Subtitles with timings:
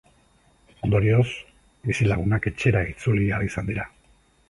[0.87, 1.27] Ondorioz,
[1.91, 3.91] bizilagunak etxera itzuli ahal izan dira.